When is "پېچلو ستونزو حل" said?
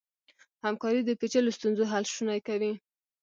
1.19-2.05